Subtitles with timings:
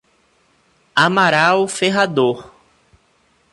[0.95, 2.49] Amaral Ferrador